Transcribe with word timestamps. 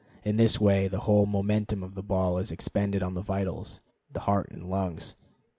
In 0.23 0.37
this 0.37 0.59
way 0.59 0.87
the 0.87 1.01
whole 1.01 1.27
momentum 1.27 1.83
of 1.83 1.93
the 1.93 2.01
ball 2.01 2.39
is 2.39 2.51
expended 2.51 3.03
on 3.03 3.13
the 3.13 3.21
vitals, 3.21 3.81
the 4.11 4.21
heart 4.21 4.49
and 4.49 4.67
lungs. 4.67 5.15